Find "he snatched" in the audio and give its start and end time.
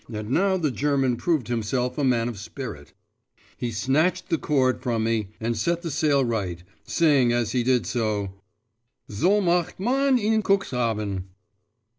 3.57-4.29